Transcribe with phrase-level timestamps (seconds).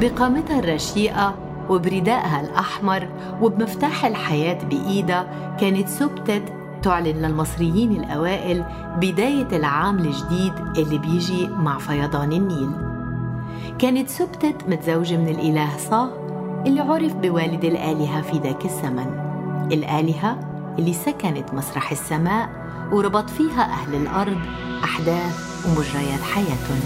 [0.00, 1.34] بقامتها الرشيقة
[1.70, 3.08] وبردائها الأحمر
[3.42, 6.42] وبمفتاح الحياة بإيدها كانت سبتت
[6.82, 8.64] تعلن للمصريين الأوائل
[8.96, 12.70] بداية العام الجديد اللي بيجي مع فيضان النيل.
[13.78, 16.10] كانت سبتت متزوجة من الإله صاه
[16.66, 19.06] اللي عرف بوالد الآلهة في ذاك الزمن.
[19.72, 20.38] الآلهة
[20.78, 22.48] اللي سكنت مسرح السماء
[22.92, 24.38] وربط فيها أهل الأرض
[24.84, 26.80] أحداث ومجريات حياتهم.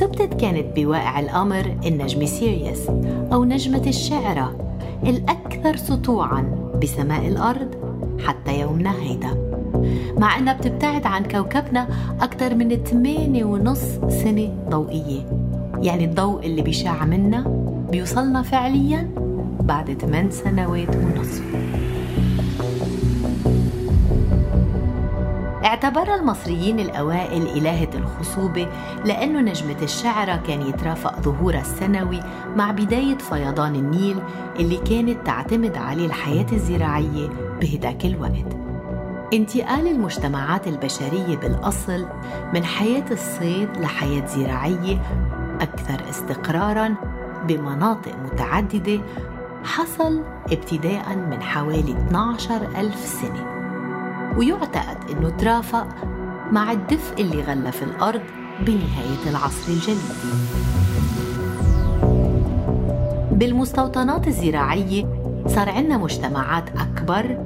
[0.00, 2.88] سبتت كانت بواقع الأمر النجم سيريوس
[3.32, 4.56] أو نجمة الشعرة
[5.02, 7.68] الأكثر سطوعا بسماء الأرض
[8.26, 9.60] حتى يومنا هيدا.
[10.18, 11.88] مع أنها بتبتعد عن كوكبنا
[12.20, 15.22] أكثر من 8 ونص سنة ضوئية.
[15.82, 17.44] يعني الضوء اللي بيشع منا
[17.90, 19.10] بيوصلنا فعليا
[19.60, 21.42] بعد 8 سنوات ونصف.
[25.66, 28.68] اعتبر المصريين الأوائل إلهة الخصوبة
[29.04, 32.20] لأنه نجمة الشعرة كان يترافق ظهورها السنوي
[32.56, 34.18] مع بداية فيضان النيل
[34.58, 37.28] اللي كانت تعتمد عليه الحياة الزراعية
[37.60, 38.56] بهداك الوقت.
[39.32, 42.06] انتقال المجتمعات البشرية بالأصل
[42.54, 45.02] من حياة الصيد لحياة زراعية
[45.60, 46.94] أكثر استقراراً
[47.48, 49.00] بمناطق متعددة
[49.64, 50.22] حصل
[50.52, 53.55] ابتداء من حوالي 12 ألف سنة.
[54.36, 55.86] ويعتقد أنه ترافق
[56.52, 58.20] مع الدفء اللي غلف الأرض
[58.60, 60.00] بنهاية العصر الجليدي
[63.32, 65.04] بالمستوطنات الزراعية
[65.46, 67.38] صار عندنا مجتمعات أكبر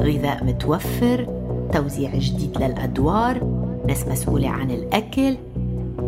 [0.00, 1.26] غذاء متوفر
[1.72, 5.36] توزيع جديد للأدوار ناس مسؤولة عن الأكل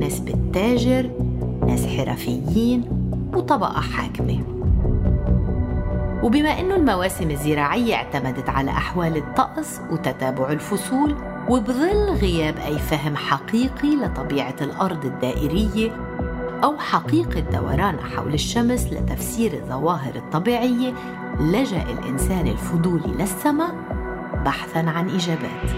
[0.00, 1.10] ناس بالتاجر
[1.66, 2.84] ناس حرفيين
[3.34, 4.53] وطبقة حاكمة.
[6.24, 11.14] وبما أنه المواسم الزراعية اعتمدت على أحوال الطقس وتتابع الفصول
[11.48, 15.90] وبظل غياب أي فهم حقيقي لطبيعة الأرض الدائرية
[16.64, 20.94] أو حقيقة دوران حول الشمس لتفسير الظواهر الطبيعية
[21.40, 23.74] لجأ الإنسان الفضولي للسماء
[24.44, 25.70] بحثا عن إجابات.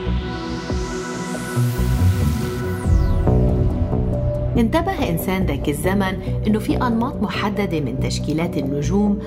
[4.59, 9.19] انتبه إنسان ذاك الزمن أنه في أنماط محددة من تشكيلات النجوم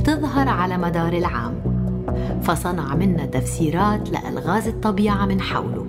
[0.00, 1.54] بتظهر على مدار العام.
[2.42, 5.86] فصنع منا تفسيرات لألغاز الطبيعة من حوله.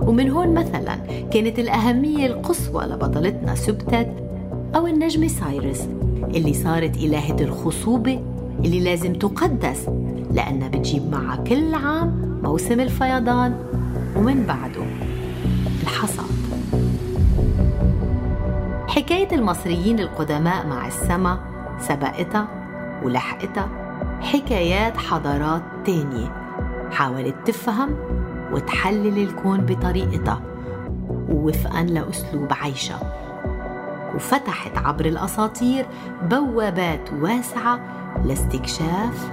[0.00, 0.96] ومن هون مثلا
[1.32, 4.08] كانت الأهمية القصوى لبطلتنا سبتت
[4.76, 5.88] أو النجمة سايرس
[6.22, 8.20] اللي صارت إلهة الخصوبة
[8.64, 9.88] اللي لازم تقدس
[10.32, 13.54] لأنها بتجيب معها كل عام موسم الفيضان
[14.16, 14.82] ومن بعده
[15.82, 16.26] الحصاد.
[18.88, 21.38] حكاية المصريين القدماء مع السما
[21.80, 22.61] سبقتها
[23.04, 23.68] ولحقتها
[24.20, 26.42] حكايات حضارات تانية.
[26.90, 27.96] حاولت تفهم
[28.52, 30.42] وتحلل الكون بطريقتها
[31.28, 33.00] ووفقا لأسلوب عيشها
[34.14, 35.86] وفتحت عبر الأساطير
[36.22, 37.80] بوابات واسعة
[38.24, 39.32] لاستكشاف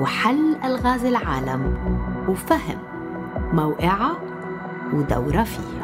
[0.00, 1.74] وحل ألغاز العالم
[2.28, 2.78] وفهم
[3.52, 4.16] موقعها
[4.94, 5.78] ودورها فيه.